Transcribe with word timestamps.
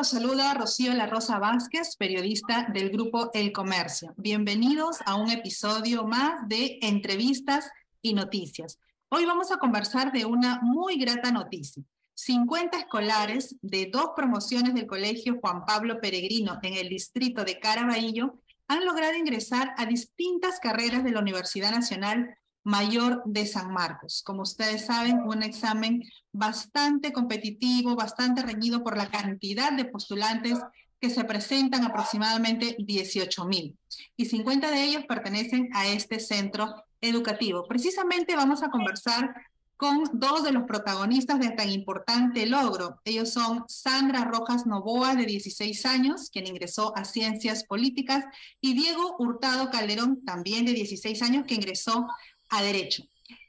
los 0.00 0.08
saluda 0.08 0.54
Rocío 0.54 0.94
La 0.94 1.04
Rosa 1.06 1.38
Vázquez, 1.38 1.94
periodista 1.94 2.66
del 2.72 2.88
grupo 2.88 3.30
El 3.34 3.52
Comercio. 3.52 4.14
Bienvenidos 4.16 4.96
a 5.04 5.16
un 5.16 5.28
episodio 5.30 6.04
más 6.04 6.48
de 6.48 6.78
Entrevistas 6.80 7.70
y 8.00 8.14
Noticias. 8.14 8.78
Hoy 9.10 9.26
vamos 9.26 9.52
a 9.52 9.58
conversar 9.58 10.10
de 10.10 10.24
una 10.24 10.58
muy 10.62 10.96
grata 10.96 11.30
noticia. 11.30 11.82
50 12.14 12.78
escolares 12.78 13.56
de 13.60 13.90
dos 13.92 14.12
promociones 14.16 14.72
del 14.72 14.86
Colegio 14.86 15.38
Juan 15.38 15.66
Pablo 15.66 16.00
Peregrino 16.00 16.58
en 16.62 16.78
el 16.78 16.88
distrito 16.88 17.44
de 17.44 17.60
Caraballo 17.60 18.40
han 18.68 18.86
logrado 18.86 19.18
ingresar 19.18 19.74
a 19.76 19.84
distintas 19.84 20.60
carreras 20.60 21.04
de 21.04 21.10
la 21.10 21.20
Universidad 21.20 21.72
Nacional 21.72 22.38
Mayor 22.64 23.22
de 23.24 23.46
San 23.46 23.72
Marcos. 23.72 24.22
Como 24.24 24.42
ustedes 24.42 24.86
saben, 24.86 25.20
un 25.24 25.42
examen 25.42 26.02
bastante 26.32 27.12
competitivo, 27.12 27.96
bastante 27.96 28.42
reñido 28.42 28.82
por 28.82 28.96
la 28.96 29.10
cantidad 29.10 29.72
de 29.72 29.86
postulantes 29.86 30.58
que 31.00 31.10
se 31.10 31.24
presentan, 31.24 31.84
aproximadamente 31.84 32.76
18 32.78 33.44
mil. 33.46 33.76
Y 34.16 34.26
50 34.26 34.70
de 34.70 34.84
ellos 34.84 35.04
pertenecen 35.08 35.70
a 35.74 35.88
este 35.88 36.20
centro 36.20 36.74
educativo. 37.00 37.66
Precisamente 37.66 38.36
vamos 38.36 38.62
a 38.62 38.70
conversar 38.70 39.34
con 39.80 40.04
dos 40.12 40.44
de 40.44 40.52
los 40.52 40.64
protagonistas 40.64 41.40
de 41.40 41.52
tan 41.52 41.70
importante 41.70 42.44
logro. 42.44 43.00
Ellos 43.02 43.30
son 43.32 43.64
Sandra 43.66 44.24
Rojas 44.24 44.66
Novoa, 44.66 45.14
de 45.14 45.24
16 45.24 45.86
años, 45.86 46.28
quien 46.30 46.46
ingresó 46.46 46.94
a 46.98 47.06
Ciencias 47.06 47.64
Políticas, 47.64 48.26
y 48.60 48.74
Diego 48.74 49.16
Hurtado 49.18 49.70
Calderón, 49.70 50.22
también 50.26 50.66
de 50.66 50.74
16 50.74 51.22
años, 51.22 51.46
que 51.46 51.54
ingresó 51.54 52.06
a 52.50 52.62
Derecho. 52.62 53.04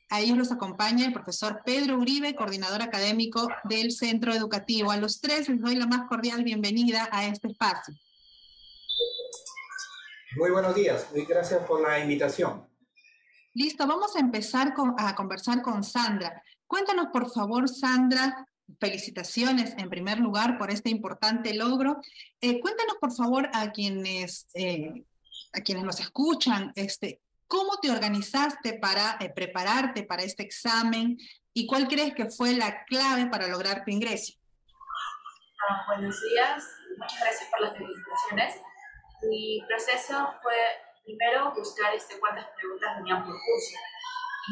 A 0.10 0.20
ellos 0.20 0.38
los 0.38 0.52
acompaña 0.52 1.06
el 1.06 1.14
profesor 1.14 1.62
Pedro 1.66 1.98
Uribe, 1.98 2.36
coordinador 2.36 2.82
académico 2.82 3.48
del 3.64 3.92
Centro 3.92 4.34
Educativo. 4.34 4.92
A 4.92 4.98
los 4.98 5.22
tres 5.22 5.48
les 5.48 5.62
doy 5.62 5.76
la 5.76 5.88
más 5.88 6.08
cordial 6.10 6.44
bienvenida 6.44 7.08
a 7.12 7.26
este 7.28 7.48
espacio. 7.48 7.94
Muy 10.38 10.52
buenos 10.52 10.76
días, 10.76 11.08
muy 11.14 11.26
gracias 11.26 11.64
por 11.66 11.82
la 11.82 12.00
invitación. 12.00 12.68
Listo, 13.54 13.86
vamos 13.88 14.16
a 14.16 14.20
empezar 14.20 14.74
a 14.98 15.16
conversar 15.16 15.62
con 15.62 15.84
Sandra. 15.84 16.42
Cuéntanos, 16.68 17.08
por 17.12 17.30
favor, 17.32 17.68
Sandra, 17.68 18.48
felicitaciones 18.80 19.74
en 19.78 19.90
primer 19.90 20.20
lugar 20.20 20.58
por 20.58 20.72
este 20.72 20.90
importante 20.90 21.54
logro. 21.54 22.02
Eh, 22.40 22.60
cuéntanos, 22.60 22.96
por 23.00 23.14
favor, 23.14 23.50
a 23.54 23.72
quienes, 23.72 24.48
eh, 24.54 25.06
a 25.54 25.62
quienes 25.62 25.84
nos 25.84 26.00
escuchan, 26.00 26.72
este, 26.76 27.22
¿Cómo 27.52 27.80
te 27.82 27.92
organizaste 27.92 28.80
para 28.80 29.18
eh, 29.20 29.30
prepararte 29.30 30.04
para 30.04 30.24
este 30.24 30.42
examen 30.42 31.18
y 31.54 31.68
cuál 31.68 31.90
crees 31.90 32.16
que 32.16 32.30
fue 32.30 32.54
la 32.54 32.86
clave 32.86 33.26
para 33.26 33.50
lograr 33.50 33.84
tu 33.84 33.92
ingreso? 33.92 34.40
Ah, 35.68 35.84
buenos 35.86 36.16
días, 36.22 36.64
muchas 36.98 37.20
gracias 37.20 37.50
por 37.50 37.60
las 37.60 37.78
felicitaciones. 37.78 38.56
Mi 39.24 39.62
proceso 39.68 40.34
fue 40.42 40.56
primero 41.04 41.54
buscar 41.54 41.94
este, 41.94 42.18
cuántas 42.22 42.48
preguntas 42.56 42.96
venían 43.00 43.26
por 43.26 43.34
curso 43.34 43.78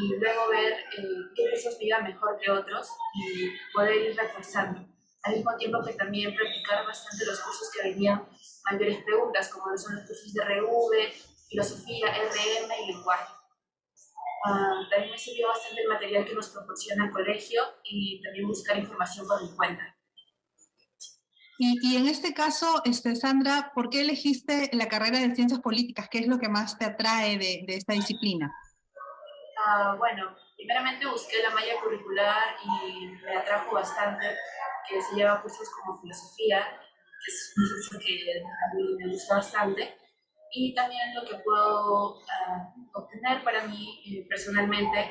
y 0.02 0.16
luego 0.18 0.50
ver 0.50 0.72
eh, 0.74 1.02
qué 1.34 1.50
cursos 1.52 1.78
me 1.78 1.86
iban 1.86 2.04
mejor 2.04 2.38
que 2.38 2.50
otros 2.50 2.90
y 3.14 3.50
poder 3.72 3.96
ir 3.96 4.14
reforzando. 4.14 4.86
Al 5.22 5.36
mismo 5.36 5.56
tiempo 5.56 5.82
que 5.86 5.94
también 5.94 6.36
practicar 6.36 6.84
bastante 6.84 7.24
los 7.24 7.40
cursos 7.40 7.70
que 7.72 7.88
venían 7.88 8.28
mayores 8.70 9.02
preguntas, 9.04 9.48
como 9.48 9.74
son 9.78 9.96
los 9.96 10.04
cursos 10.04 10.34
de 10.34 10.44
RV, 10.44 11.29
filosofía, 11.50 12.06
RM 12.06 12.70
y 12.84 12.92
lenguaje. 12.92 13.32
Uh, 14.46 14.88
también 14.88 15.10
me 15.10 15.18
sirvió 15.18 15.48
bastante 15.48 15.82
el 15.82 15.88
material 15.88 16.24
que 16.24 16.34
nos 16.34 16.48
proporciona 16.48 17.04
el 17.06 17.10
colegio 17.10 17.62
y 17.84 18.22
también 18.22 18.46
buscar 18.46 18.78
información 18.78 19.26
por 19.26 19.42
mi 19.42 19.54
cuenta. 19.54 19.96
Y, 21.58 21.76
y, 21.82 21.96
en 21.98 22.06
este 22.06 22.32
caso, 22.32 22.80
este, 22.86 23.14
Sandra, 23.16 23.70
¿por 23.74 23.90
qué 23.90 24.00
elegiste 24.00 24.70
la 24.72 24.88
carrera 24.88 25.18
de 25.18 25.34
ciencias 25.34 25.60
políticas? 25.60 26.08
¿Qué 26.10 26.20
es 26.20 26.26
lo 26.26 26.38
que 26.38 26.48
más 26.48 26.78
te 26.78 26.86
atrae 26.86 27.36
de, 27.36 27.64
de 27.66 27.76
esta 27.76 27.92
disciplina? 27.92 28.50
Uh, 29.58 29.98
bueno, 29.98 30.34
primeramente 30.56 31.06
busqué 31.06 31.42
la 31.42 31.50
malla 31.50 31.78
curricular 31.82 32.56
y 32.64 33.08
me 33.08 33.36
atrajo 33.36 33.74
bastante 33.74 34.26
que 34.88 35.02
se 35.02 35.16
lleva 35.16 35.42
cursos 35.42 35.68
como 35.68 36.00
filosofía, 36.00 36.64
que 36.66 37.30
es 37.30 37.52
un 37.58 37.68
curso 37.68 37.98
que 37.98 38.40
a 38.40 38.74
mí 38.74 38.96
me 38.96 39.12
gusta 39.12 39.36
bastante 39.36 40.00
y 40.52 40.74
también 40.74 41.14
lo 41.14 41.24
que 41.24 41.36
puedo 41.44 42.16
uh, 42.16 42.90
obtener 42.94 43.44
para 43.44 43.66
mí 43.66 44.00
eh, 44.06 44.26
personalmente 44.28 45.10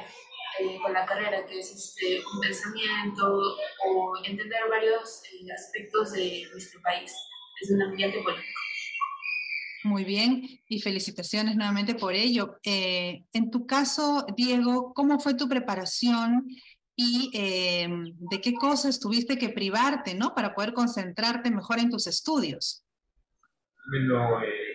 eh, 0.59 0.77
con 0.81 0.94
la 0.94 1.05
carrera, 1.05 1.45
que 1.45 1.59
es 1.59 1.72
este, 1.72 2.19
un 2.19 2.41
pensamiento 2.41 3.41
o 3.88 4.13
entender 4.25 4.61
varios 4.69 5.22
eh, 5.25 5.51
aspectos 5.53 6.11
de 6.11 6.44
nuestro 6.51 6.81
país 6.81 7.13
desde 7.61 7.75
un 7.75 7.83
ambiente 7.83 8.22
político. 8.22 8.59
Muy 9.83 10.03
bien, 10.03 10.44
y 10.67 10.81
felicitaciones 10.81 11.55
nuevamente 11.55 11.95
por 11.95 12.13
ello. 12.13 12.59
en 12.63 13.49
tu 13.49 13.66
caso, 13.66 14.25
Diego, 14.35 14.94
¿cómo 14.94 15.19
fue 15.19 15.35
tu 15.35 15.47
preparación 15.47 16.49
y 16.97 17.31
de 17.31 18.41
qué 18.41 18.53
cosas 18.55 18.99
tuviste 18.99 19.38
que 19.38 19.47
privarte, 19.47 20.16
¿no? 20.16 20.35
Para 20.35 20.53
poder 20.53 20.73
concentrarte 20.73 21.49
mejor 21.49 21.79
en 21.79 21.89
tus 21.89 22.07
estudios. 22.07 22.83
Bueno, 23.89 24.41
mi 24.41 24.69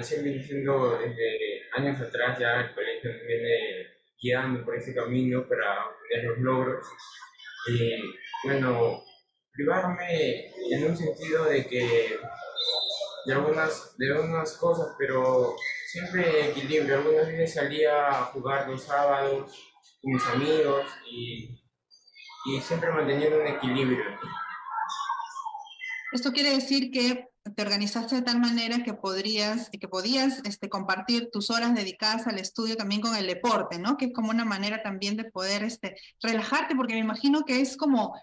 preparación 0.00 0.24
viene 0.24 0.42
siendo 0.42 0.98
desde 0.98 1.62
años 1.76 2.00
atrás, 2.00 2.38
ya 2.38 2.60
el 2.60 2.74
colegio 2.74 3.10
me 3.12 3.26
viene 3.26 3.86
guiando 4.20 4.64
por 4.64 4.76
ese 4.76 4.94
camino 4.94 5.46
para 5.46 5.86
obtener 5.86 6.24
los 6.26 6.38
logros. 6.38 6.86
Y 7.68 7.92
bueno, 8.44 9.02
privarme 9.52 10.46
en 10.70 10.84
un 10.84 10.96
sentido 10.96 11.44
de 11.44 11.66
que 11.66 12.18
de 13.26 13.32
algunas, 13.34 13.96
de 13.98 14.12
algunas 14.12 14.56
cosas, 14.56 14.94
pero 14.98 15.54
siempre 15.86 16.50
equilibrio. 16.50 16.96
Algunas 16.96 17.26
veces 17.26 17.54
salía 17.54 18.08
a 18.08 18.24
jugar 18.26 18.68
los 18.68 18.82
sábados 18.82 19.52
con 20.00 20.12
mis 20.12 20.26
amigos 20.28 20.86
y, 21.10 21.60
y 22.46 22.60
siempre 22.62 22.90
manteniendo 22.90 23.40
un 23.40 23.46
equilibrio. 23.46 24.18
Esto 26.12 26.32
quiere 26.32 26.54
decir 26.54 26.90
que 26.90 27.29
te 27.42 27.62
organizaste 27.62 28.16
de 28.16 28.22
tal 28.22 28.38
manera 28.38 28.82
que 28.82 28.94
podrías, 28.94 29.70
que 29.70 29.88
podías 29.88 30.40
este, 30.44 30.68
compartir 30.68 31.30
tus 31.32 31.50
horas 31.50 31.74
dedicadas 31.74 32.26
al 32.26 32.38
estudio 32.38 32.76
también 32.76 33.00
con 33.00 33.16
el 33.16 33.26
deporte, 33.26 33.78
¿no? 33.78 33.96
Que 33.96 34.06
es 34.06 34.12
como 34.12 34.30
una 34.30 34.44
manera 34.44 34.82
también 34.82 35.16
de 35.16 35.24
poder 35.24 35.62
este, 35.62 35.96
relajarte, 36.22 36.76
porque 36.76 36.94
me 36.94 37.00
imagino 37.00 37.44
que 37.44 37.60
es 37.60 37.76
como 37.76 38.14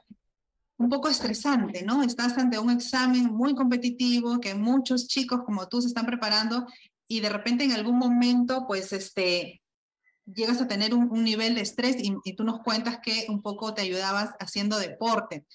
un 0.78 0.90
poco 0.90 1.10
estresante, 1.10 1.84
¿no? 1.84 2.04
Estás 2.04 2.38
ante 2.38 2.60
un 2.60 2.70
examen 2.70 3.26
muy 3.26 3.56
competitivo, 3.56 4.40
que 4.40 4.54
muchos 4.54 5.08
chicos 5.08 5.42
como 5.44 5.68
tú 5.68 5.82
se 5.82 5.88
están 5.88 6.06
preparando 6.06 6.68
y 7.08 7.20
de 7.20 7.30
repente 7.30 7.64
en 7.64 7.72
algún 7.72 7.98
momento, 7.98 8.66
pues, 8.68 8.94
este, 8.94 9.64
llegas 10.26 10.62
a 10.62 10.68
tener 10.68 10.94
un, 10.94 11.24
nivel 11.24 11.56
de 11.56 11.62
estrés 11.62 11.96
y 12.00 12.36
tú 12.36 12.44
nos 12.44 12.60
cuentas 12.60 13.00
que 13.02 13.26
un 13.30 13.42
poco 13.42 13.74
te 13.74 13.82
ayudabas 13.82 14.36
haciendo 14.40 14.78
deporte. 14.78 15.46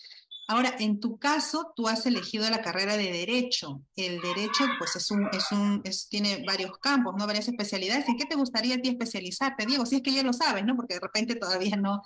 Ahora, 0.52 0.76
en 0.78 1.00
tu 1.00 1.18
caso, 1.18 1.72
tú 1.74 1.88
has 1.88 2.04
elegido 2.04 2.48
la 2.50 2.60
carrera 2.60 2.98
de 2.98 3.10
Derecho. 3.10 3.80
El 3.96 4.20
Derecho, 4.20 4.64
pues, 4.78 4.94
es 4.96 5.10
un, 5.10 5.26
es 5.32 5.50
un, 5.50 5.80
es, 5.82 6.10
tiene 6.10 6.44
varios 6.46 6.76
campos, 6.76 7.14
¿no? 7.16 7.26
Varias 7.26 7.48
especialidades. 7.48 8.06
¿En 8.06 8.18
qué 8.18 8.26
te 8.26 8.34
gustaría 8.34 8.74
a 8.74 8.78
ti 8.78 8.90
especializarte, 8.90 9.64
Diego? 9.64 9.86
Si 9.86 9.96
es 9.96 10.02
que 10.02 10.12
ya 10.12 10.22
lo 10.22 10.34
sabes, 10.34 10.62
¿no? 10.66 10.76
Porque 10.76 10.92
de 10.92 11.00
repente 11.00 11.36
todavía 11.36 11.76
no, 11.76 12.02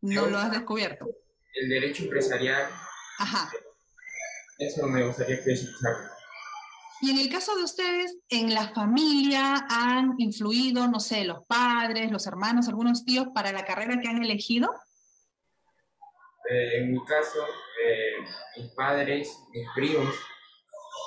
no 0.00 0.26
lo 0.26 0.38
has 0.38 0.50
descubierto. 0.50 1.06
El 1.54 1.68
Derecho 1.68 2.02
Empresarial. 2.02 2.68
Ajá. 3.18 3.48
Eso 4.58 4.88
me 4.88 5.06
gustaría 5.06 5.36
especializar. 5.36 5.94
Y 7.02 7.10
en 7.10 7.18
el 7.18 7.30
caso 7.30 7.54
de 7.54 7.62
ustedes, 7.62 8.16
¿en 8.30 8.52
la 8.52 8.74
familia 8.74 9.64
han 9.70 10.16
influido, 10.18 10.88
no 10.88 10.98
sé, 10.98 11.24
los 11.24 11.46
padres, 11.46 12.10
los 12.10 12.26
hermanos, 12.26 12.66
algunos 12.66 13.04
tíos 13.04 13.28
para 13.32 13.52
la 13.52 13.64
carrera 13.64 14.00
que 14.00 14.08
han 14.08 14.24
elegido? 14.24 14.72
Eh, 16.50 16.78
en 16.78 16.90
mi 16.90 17.04
caso, 17.04 17.46
eh, 17.84 18.16
mis 18.56 18.72
padres, 18.72 19.38
mis 19.50 19.68
primos, 19.72 20.12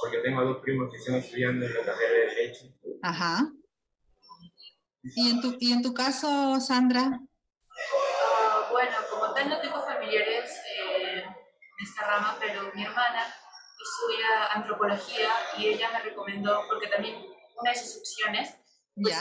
porque 0.02 0.20
tengo 0.20 0.42
dos 0.46 0.62
primos 0.62 0.90
que 0.90 0.98
están 0.98 1.16
estudiando 1.16 1.66
en 1.66 1.74
la 1.74 1.82
carrera 1.82 2.14
de 2.14 2.26
Derecho. 2.28 2.66
Ajá. 3.02 3.52
¿Y 5.04 5.32
en 5.32 5.42
tu, 5.42 5.58
y 5.60 5.74
en 5.74 5.82
tu 5.82 5.94
caso, 5.94 6.62
Sandra? 6.62 7.02
Uh, 7.02 8.72
bueno, 8.72 8.96
como 9.10 9.34
tal 9.34 9.50
no 9.50 9.60
tengo 9.60 9.86
familiares 9.86 10.50
eh, 10.80 11.24
en 11.24 11.86
esta 11.86 12.08
rama, 12.08 12.38
pero 12.40 12.72
mi 12.74 12.86
hermana 12.86 13.26
estudia 13.84 14.46
antropología 14.54 15.30
y 15.58 15.68
ella 15.68 15.90
me 15.92 16.04
recomendó, 16.04 16.62
porque 16.70 16.88
también 16.88 17.18
una 17.60 17.72
de 17.72 17.78
sus 17.78 17.98
opciones 17.98 18.56
pues, 18.96 19.14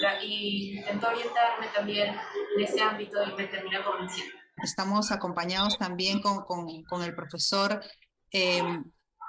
¿Ya? 0.00 0.20
y 0.24 0.78
intentó 0.78 1.06
orientarme 1.06 1.68
también 1.68 2.18
en 2.56 2.64
ese 2.64 2.80
ámbito 2.80 3.22
y 3.22 3.32
me 3.34 3.46
terminó 3.46 3.84
convenciendo. 3.84 4.41
Estamos 4.62 5.12
acompañados 5.12 5.78
también 5.78 6.20
con, 6.20 6.44
con, 6.44 6.82
con 6.84 7.02
el 7.02 7.14
profesor, 7.14 7.80
eh, 8.30 8.62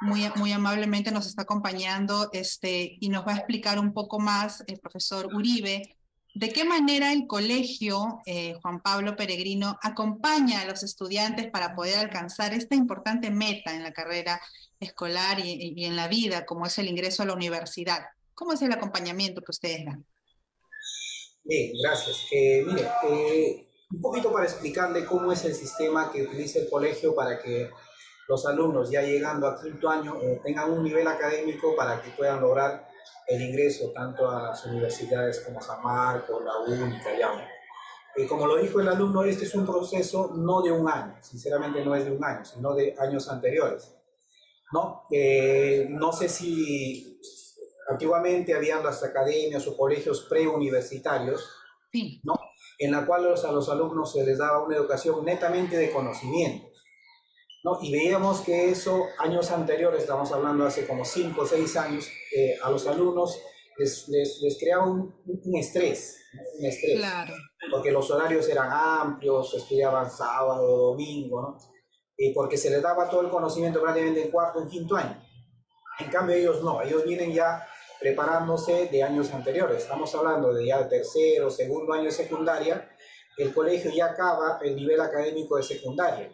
muy, 0.02 0.30
muy 0.36 0.52
amablemente 0.52 1.12
nos 1.12 1.28
está 1.28 1.44
acompañando 1.44 2.30
este, 2.34 2.98
y 3.00 3.10
nos 3.10 3.26
va 3.26 3.34
a 3.34 3.38
explicar 3.38 3.80
un 3.80 3.94
poco 3.94 4.20
más 4.20 4.64
el 4.68 4.80
profesor 4.80 5.34
Uribe 5.34 5.98
¿De 6.36 6.50
qué 6.50 6.66
manera 6.66 7.14
el 7.14 7.28
colegio 7.28 8.22
eh, 8.26 8.56
Juan 8.62 8.82
Pablo 8.82 9.16
Peregrino 9.16 9.78
acompaña 9.84 10.62
a 10.62 10.66
los 10.66 10.82
estudiantes 10.82 11.52
para 11.52 11.76
poder 11.76 12.00
alcanzar 12.00 12.56
esta 12.56 12.74
importante 12.74 13.30
meta 13.30 13.76
en 13.76 13.84
la 13.84 13.94
carrera 13.94 14.42
escolar 14.80 15.40
y, 15.40 15.86
en 15.86 15.96
la 15.96 16.08
vida, 16.08 16.44
como 16.46 16.66
es 16.66 16.76
el 16.80 16.88
ingreso 16.88 17.22
a 17.22 17.28
la 17.28 17.34
universidad? 17.34 18.00
¿Cómo 18.34 18.54
es 18.54 18.64
el 18.64 18.72
acompañamiento 18.72 19.42
que 19.42 19.52
ustedes 19.52 19.86
dan? 19.86 20.04
Bien, 21.44 21.72
gracias. 21.84 22.26
Eh, 22.32 22.64
mire, 22.66 22.90
eh, 23.10 23.68
un 23.94 24.02
poquito 24.02 24.32
para 24.32 24.46
explicarle 24.46 25.06
cómo 25.06 25.32
es 25.32 25.46
el 25.46 25.54
sistema 25.54 26.12
que 26.12 26.24
utiliza 26.24 26.60
el 26.60 26.70
colegio 26.70 27.14
para 27.14 27.40
que 27.40 27.70
los 28.28 28.46
alumnos 28.46 28.90
ya 28.90 29.02
llegando 29.02 29.48
a 29.48 29.62
quinto 29.62 29.90
año 29.90 30.16
tengan 30.44 30.72
un 30.72 30.84
nivel 30.84 31.08
académico 31.08 31.76
para 31.76 32.02
que 32.02 32.10
puedan 32.12 32.42
lograr 32.42 32.88
el 33.28 33.42
ingreso 33.42 33.92
tanto 33.94 34.30
a 34.30 34.42
las 34.42 34.66
universidades 34.66 35.42
como 35.42 35.62
San 35.62 35.82
Marcos, 35.84 36.44
la 36.44 36.58
UNI, 36.60 37.00
Callao. 37.02 37.40
Y 38.16 38.28
como 38.28 38.48
lo 38.48 38.58
dijo 38.58 38.80
el 38.80 38.88
alumno, 38.88 39.24
este 39.24 39.46
es 39.46 39.56
un 39.56 39.66
proceso 39.66 40.32
no 40.36 40.62
de 40.62 40.72
un 40.72 40.88
año, 40.88 41.16
sinceramente 41.22 41.84
no 41.84 41.96
es 41.96 42.06
de 42.06 42.12
un 42.12 42.24
año, 42.24 42.46
sino 42.46 42.74
de 42.74 42.96
años 43.00 43.30
anteriores. 43.30 43.96
¿no? 44.74 45.04
Eh, 45.12 45.88
no 45.90 46.12
sé 46.12 46.28
si 46.28 47.20
antiguamente 47.88 48.54
habían 48.54 48.84
las 48.84 49.04
academias 49.04 49.68
o 49.68 49.78
colegios 49.78 50.26
preuniversitarios, 50.30 51.48
¿no? 52.24 52.34
En 52.84 52.92
la 52.92 53.06
cual 53.06 53.26
a 53.26 53.52
los 53.52 53.70
alumnos 53.70 54.14
se 54.14 54.26
les 54.26 54.38
daba 54.38 54.64
una 54.64 54.76
educación 54.76 55.24
netamente 55.24 55.78
de 55.78 55.92
conocimiento 55.92 56.74
¿no? 57.64 57.80
Y 57.82 57.92
veíamos 57.92 58.42
que 58.42 58.70
eso, 58.70 59.06
años 59.20 59.50
anteriores, 59.52 60.02
estamos 60.02 60.32
hablando 60.32 60.66
hace 60.66 60.86
como 60.86 61.06
5 61.06 61.42
o 61.42 61.46
6 61.46 61.78
años, 61.78 62.08
eh, 62.36 62.58
a 62.62 62.70
los 62.70 62.86
alumnos 62.88 63.40
les, 63.78 64.08
les, 64.10 64.40
les 64.42 64.60
creaba 64.60 64.86
un, 64.86 65.16
un, 65.26 65.58
estrés, 65.58 66.18
un 66.60 66.66
estrés. 66.66 66.98
Claro. 66.98 67.34
Porque 67.72 67.92
los 67.92 68.12
horarios 68.12 68.48
eran 68.50 68.70
amplios, 68.72 69.54
estudiaban 69.54 70.12
sábado, 70.12 70.92
domingo, 70.92 71.42
¿no? 71.42 71.58
Y 72.18 72.34
porque 72.34 72.58
se 72.58 72.70
les 72.70 72.82
daba 72.82 73.10
todo 73.10 73.22
el 73.22 73.30
conocimiento 73.30 73.82
prácticamente 73.82 74.26
en 74.26 74.32
cuarto, 74.32 74.62
en 74.62 74.68
quinto 74.68 74.96
año. 74.96 75.20
En 76.00 76.10
cambio 76.10 76.36
ellos 76.36 76.62
no, 76.62 76.82
ellos 76.82 77.04
vienen 77.06 77.32
ya 77.32 77.66
preparándose 78.04 78.90
de 78.92 79.02
años 79.02 79.34
anteriores. 79.34 79.84
Estamos 79.84 80.14
hablando 80.14 80.54
de 80.54 80.68
ya 80.68 80.88
tercero, 80.88 81.50
segundo 81.50 81.94
año 81.94 82.04
de 82.04 82.12
secundaria. 82.12 82.90
El 83.38 83.54
colegio 83.54 83.90
ya 83.96 84.08
acaba 84.08 84.60
el 84.62 84.76
nivel 84.76 85.00
académico 85.00 85.56
de 85.56 85.64
secundaria 85.64 86.30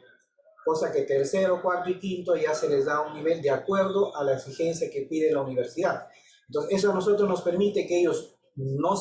cosa 0.69 0.91
que 0.91 1.01
tercero, 1.01 1.61
cuarto 1.63 1.89
y 1.89 1.99
quinto 1.99 2.35
ya 2.35 2.53
se 2.53 2.69
les 2.69 2.85
da 2.85 3.01
un 3.01 3.15
nivel 3.15 3.41
de 3.41 3.49
acuerdo 3.49 4.15
a 4.15 4.23
la 4.23 4.33
exigencia 4.33 4.89
que 4.91 5.07
pide 5.09 5.31
la 5.31 5.41
universidad. 5.41 6.07
Entonces, 6.47 6.77
eso 6.77 6.91
a 6.91 6.93
nosotros 6.93 7.27
nos 7.27 7.41
permite 7.41 7.87
que 7.87 8.01
ellos 8.01 8.35
no 8.55 8.93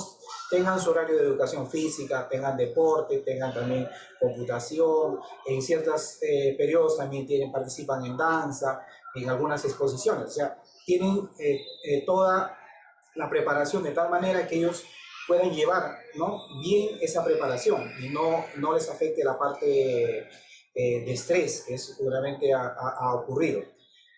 tengan 0.51 0.81
su 0.81 0.91
horario 0.91 1.17
de 1.17 1.25
educación 1.25 1.69
física, 1.69 2.29
tengan 2.29 2.57
deporte, 2.57 3.19
tengan 3.19 3.53
también 3.53 3.89
computación, 4.21 5.19
en 5.47 5.61
ciertos 5.61 6.23
eh, 6.23 6.55
periodos 6.57 6.97
también 6.97 7.27
tienen, 7.27 7.51
participan 7.51 8.05
en 8.07 8.17
danza, 8.17 8.81
en 9.15 9.29
algunas 9.29 9.65
exposiciones, 9.65 10.29
o 10.29 10.31
sea, 10.31 10.63
tienen 10.87 11.29
eh, 11.39 11.61
eh, 11.85 12.05
toda 12.07 12.58
la 13.19 13.29
preparación 13.29 13.83
de 13.83 13.91
tal 13.91 14.09
manera 14.09 14.47
que 14.47 14.57
ellos 14.57 14.85
puedan 15.27 15.51
llevar 15.51 15.99
¿no? 16.15 16.47
bien 16.63 16.99
esa 17.01 17.25
preparación 17.25 17.93
y 18.01 18.09
no, 18.09 18.47
no 18.57 18.73
les 18.73 18.89
afecte 18.89 19.25
la 19.25 19.37
parte 19.37 20.29
eh, 20.75 21.05
de 21.05 21.13
estrés 21.13 21.65
que 21.67 21.77
seguramente 21.77 22.55
ha, 22.55 22.69
ha, 22.69 23.15
ocurrido. 23.15 23.63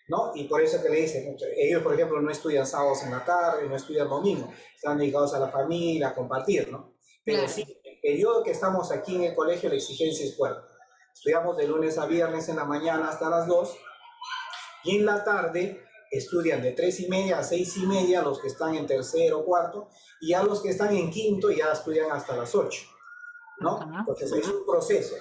¿no? 0.07 0.31
Y 0.35 0.43
por 0.43 0.61
eso 0.61 0.81
que 0.81 0.89
le 0.89 1.01
dicen, 1.01 1.35
ellos 1.57 1.81
por 1.81 1.93
ejemplo 1.93 2.21
no 2.21 2.29
estudian 2.29 2.65
sábados 2.65 3.03
en 3.03 3.11
la 3.11 3.25
tarde, 3.25 3.67
no 3.67 3.75
estudian 3.75 4.07
domingo, 4.07 4.53
están 4.75 4.99
dedicados 4.99 5.33
a 5.33 5.39
la 5.39 5.49
familia, 5.49 6.09
a 6.09 6.13
compartir, 6.13 6.71
¿no? 6.71 6.93
Pero 7.23 7.47
sí, 7.47 7.63
el 7.83 7.99
periodo 8.01 8.43
que 8.43 8.51
estamos 8.51 8.91
aquí 8.91 9.15
en 9.15 9.23
el 9.23 9.35
colegio 9.35 9.69
la 9.69 9.75
exigencia 9.75 10.25
es 10.25 10.35
fuerte. 10.35 10.61
Estudiamos 11.13 11.55
de 11.55 11.67
lunes 11.67 11.97
a 11.97 12.05
viernes 12.07 12.49
en 12.49 12.57
la 12.57 12.65
mañana 12.65 13.09
hasta 13.09 13.29
las 13.29 13.47
2 13.47 13.77
y 14.83 14.97
en 14.97 15.05
la 15.05 15.23
tarde 15.23 15.81
estudian 16.11 16.61
de 16.61 16.73
3 16.73 16.99
y 16.99 17.07
media 17.07 17.39
a 17.39 17.43
6 17.43 17.77
y 17.77 17.85
media 17.87 18.21
los 18.21 18.39
que 18.39 18.49
están 18.49 18.75
en 18.75 18.85
tercero 18.85 19.39
o 19.39 19.45
cuarto 19.45 19.89
y 20.19 20.33
a 20.33 20.43
los 20.43 20.61
que 20.61 20.69
están 20.69 20.95
en 20.95 21.09
quinto 21.09 21.49
ya 21.49 21.71
estudian 21.71 22.11
hasta 22.11 22.35
las 22.35 22.53
8, 22.53 22.81
¿no? 23.61 23.79
Entonces 23.81 24.31
es 24.31 24.47
un 24.47 24.65
proceso 24.65 25.15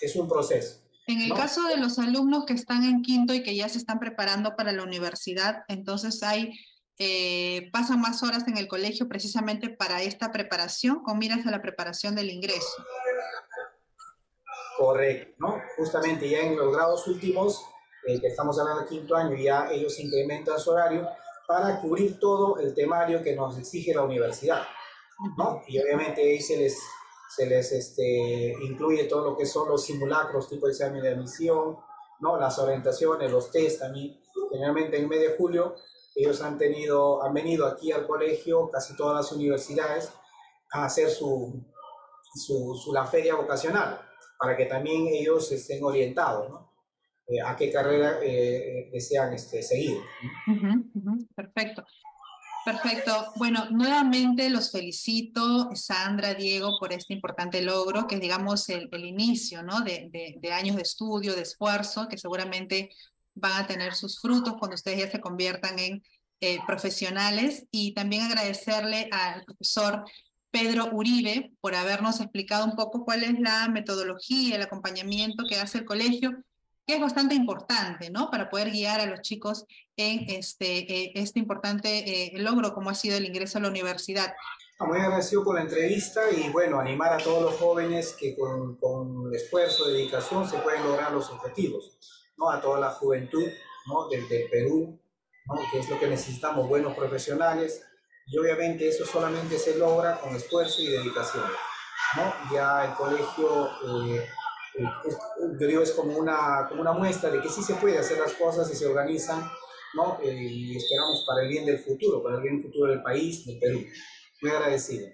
es 0.00 0.16
un 0.16 0.28
proceso. 0.28 0.80
En 1.06 1.20
el 1.20 1.34
caso 1.34 1.62
de 1.64 1.76
los 1.76 1.98
alumnos 1.98 2.44
que 2.46 2.52
están 2.52 2.84
en 2.84 3.02
quinto 3.02 3.34
y 3.34 3.42
que 3.42 3.56
ya 3.56 3.68
se 3.68 3.78
están 3.78 3.98
preparando 3.98 4.54
para 4.56 4.72
la 4.72 4.82
universidad, 4.82 5.64
entonces 5.68 6.22
hay, 6.22 6.58
eh, 6.98 7.68
pasan 7.72 8.00
más 8.00 8.22
horas 8.22 8.46
en 8.46 8.56
el 8.56 8.68
colegio 8.68 9.08
precisamente 9.08 9.70
para 9.70 10.02
esta 10.02 10.30
preparación, 10.30 11.02
con 11.02 11.18
miras 11.18 11.46
a 11.46 11.50
la 11.50 11.62
preparación 11.62 12.14
del 12.14 12.30
ingreso. 12.30 12.84
Correcto, 14.78 15.34
¿no? 15.38 15.60
Justamente 15.76 16.28
ya 16.28 16.40
en 16.40 16.56
los 16.56 16.72
grados 16.72 17.06
últimos, 17.08 17.64
eh, 18.06 18.20
que 18.20 18.28
estamos 18.28 18.58
hablando 18.58 18.86
quinto 18.86 19.16
año, 19.16 19.36
ya 19.36 19.70
ellos 19.70 19.98
incrementan 19.98 20.58
su 20.58 20.70
horario 20.70 21.08
para 21.46 21.80
cubrir 21.80 22.18
todo 22.18 22.58
el 22.58 22.74
temario 22.74 23.22
que 23.22 23.34
nos 23.34 23.58
exige 23.58 23.94
la 23.94 24.02
universidad, 24.02 24.62
¿no? 25.36 25.62
Y 25.66 25.78
obviamente 25.80 26.22
ahí 26.22 26.40
se 26.40 26.56
les 26.56 26.78
se 27.30 27.46
les 27.46 27.70
este, 27.70 28.56
incluye 28.60 29.04
todo 29.04 29.30
lo 29.30 29.36
que 29.36 29.46
son 29.46 29.68
los 29.68 29.84
simulacros, 29.84 30.48
tipo 30.48 30.66
de 30.66 30.72
examen 30.72 31.00
de 31.00 31.10
admisión, 31.10 31.78
¿no? 32.18 32.36
las 32.36 32.58
orientaciones, 32.58 33.30
los 33.30 33.52
test 33.52 33.80
también. 33.80 34.20
Generalmente 34.50 34.98
en 34.98 35.08
mes 35.08 35.20
de 35.20 35.36
julio 35.36 35.76
ellos 36.16 36.42
han, 36.42 36.58
tenido, 36.58 37.22
han 37.22 37.32
venido 37.32 37.66
aquí 37.66 37.92
al 37.92 38.04
colegio, 38.06 38.68
casi 38.68 38.96
todas 38.96 39.14
las 39.14 39.32
universidades, 39.32 40.12
a 40.72 40.86
hacer 40.86 41.08
su, 41.08 41.64
su, 42.34 42.90
la 42.92 43.06
feria 43.06 43.36
vocacional, 43.36 44.00
para 44.36 44.56
que 44.56 44.66
también 44.66 45.06
ellos 45.06 45.52
estén 45.52 45.84
orientados 45.84 46.50
¿no? 46.50 46.69
Eh, 47.30 47.40
a 47.40 47.54
qué 47.54 47.70
carrera 47.70 48.18
eh, 48.22 48.90
desean 48.92 49.32
este, 49.32 49.62
seguir. 49.62 49.98
Perfecto. 51.36 51.84
Perfecto. 52.64 53.32
Bueno, 53.36 53.66
nuevamente 53.70 54.50
los 54.50 54.72
felicito, 54.72 55.70
Sandra, 55.74 56.34
Diego, 56.34 56.76
por 56.80 56.92
este 56.92 57.14
importante 57.14 57.62
logro, 57.62 58.08
que 58.08 58.18
digamos, 58.18 58.68
el, 58.68 58.88
inicio 58.92 59.62
¿no? 59.62 59.80
de, 59.80 60.40
años 60.52 60.74
de 60.74 60.82
estudio, 60.82 61.34
de 61.36 61.42
esfuerzo, 61.42 62.08
que 62.08 62.18
seguramente 62.18 62.90
van 63.34 63.62
a 63.62 63.66
tener 63.66 63.94
sus 63.94 64.20
frutos 64.20 64.56
cuando 64.58 64.74
ustedes 64.74 64.98
ya 64.98 65.10
se 65.10 65.20
conviertan 65.20 65.78
en 65.78 66.02
eh, 66.40 66.58
profesionales. 66.66 67.66
Y 67.70 67.94
también 67.94 68.24
agradecerle 68.24 69.08
al 69.12 69.44
profesor 69.44 70.04
Pedro 70.50 70.90
Uribe 70.92 71.52
por 71.60 71.76
habernos 71.76 72.20
explicado 72.20 72.64
un 72.64 72.74
poco 72.74 73.04
cuál 73.04 73.22
es 73.22 73.38
la 73.38 73.68
metodología, 73.68 74.56
el 74.56 74.62
acompañamiento 74.62 75.44
que 75.48 75.56
hace 75.56 75.78
el 75.78 75.84
colegio 75.84 76.44
que 76.90 76.96
es 76.96 77.02
bastante 77.02 77.36
importante, 77.36 78.10
¿no? 78.10 78.32
Para 78.32 78.50
poder 78.50 78.72
guiar 78.72 79.00
a 79.00 79.06
los 79.06 79.20
chicos 79.20 79.64
en 79.96 80.28
este, 80.28 80.92
eh, 80.92 81.12
este 81.14 81.38
importante 81.38 82.34
eh, 82.34 82.38
logro 82.38 82.74
como 82.74 82.90
ha 82.90 82.94
sido 82.94 83.16
el 83.16 83.26
ingreso 83.26 83.58
a 83.58 83.60
la 83.60 83.68
universidad. 83.68 84.34
Muy 84.80 84.98
agradecido 84.98 85.44
por 85.44 85.54
la 85.54 85.60
entrevista 85.60 86.22
y 86.32 86.48
bueno, 86.48 86.80
animar 86.80 87.12
a 87.12 87.18
todos 87.18 87.42
los 87.42 87.60
jóvenes 87.60 88.16
que 88.18 88.34
con, 88.36 88.76
con 88.76 89.32
esfuerzo, 89.32 89.88
dedicación 89.88 90.48
se 90.48 90.58
pueden 90.58 90.82
lograr 90.82 91.12
los 91.12 91.30
objetivos, 91.30 91.96
¿no? 92.36 92.50
A 92.50 92.60
toda 92.60 92.80
la 92.80 92.90
juventud, 92.90 93.46
¿no? 93.86 94.08
Del, 94.08 94.26
Perú, 94.50 94.98
¿no? 95.46 95.54
Que 95.70 95.78
es 95.78 95.88
lo 95.88 95.96
que 96.00 96.08
necesitamos, 96.08 96.68
buenos 96.68 96.96
profesionales 96.96 97.84
y 98.26 98.36
obviamente 98.36 98.88
eso 98.88 99.06
solamente 99.06 99.60
se 99.60 99.78
logra 99.78 100.18
con 100.18 100.34
esfuerzo 100.34 100.82
y 100.82 100.88
dedicación, 100.88 101.44
¿no? 102.16 102.34
Ya 102.52 102.86
el 102.86 102.94
colegio... 102.94 103.68
Eh, 104.16 104.26
yo 104.82 105.66
digo, 105.66 105.82
es 105.82 105.92
como 105.92 106.16
una, 106.16 106.66
como 106.68 106.80
una 106.80 106.92
muestra 106.92 107.30
de 107.30 107.40
que 107.40 107.48
sí 107.48 107.62
se 107.62 107.74
puede 107.74 107.98
hacer 107.98 108.18
las 108.18 108.32
cosas 108.34 108.70
y 108.72 108.76
se 108.76 108.86
organizan, 108.86 109.42
¿no? 109.94 110.18
Eh, 110.22 110.48
y 110.50 110.76
esperamos 110.76 111.24
para 111.26 111.42
el 111.42 111.48
bien 111.48 111.66
del 111.66 111.78
futuro, 111.78 112.22
para 112.22 112.36
el 112.36 112.42
bien 112.42 112.62
futuro 112.62 112.90
del 112.90 113.02
país, 113.02 113.44
del 113.46 113.58
Perú. 113.58 113.80
Muy 114.42 114.50
agradecido. 114.50 115.08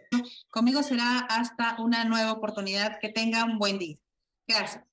Conmigo 0.50 0.82
será 0.82 1.26
hasta 1.28 1.76
una 1.80 2.04
nueva 2.04 2.32
oportunidad. 2.32 2.99
Que 3.00 3.08
tenga 3.08 3.44
un 3.44 3.58
buen 3.58 3.78
día. 3.78 3.96
Gracias. 4.46 4.85